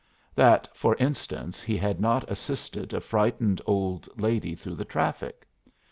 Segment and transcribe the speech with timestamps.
[0.33, 5.47] That, for instance, he had not assisted a frightened old lady through the traffic.